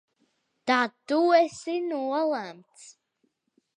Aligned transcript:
Tad 0.69 0.95
tu 1.11 1.19
esi 1.41 1.75
nolemts! 1.91 2.83